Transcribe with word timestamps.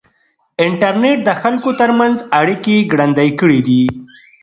انټرنېټ 0.65 1.19
د 1.27 1.29
خلکو 1.41 1.69
ترمنځ 1.79 2.17
اړیکې 2.39 2.75
ګړندۍ 2.91 3.29
کړې 3.39 3.59
دي. 3.67 3.83